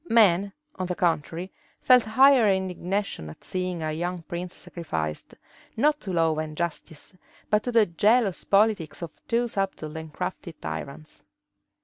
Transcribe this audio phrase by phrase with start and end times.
[0.09, 5.35] Men, on the contrary, felt higher indignation at seeing a young prince sacrificed,
[5.77, 7.13] not to law and justice,
[7.51, 11.21] but to the jealous politics of two subtle and crafty tyrants.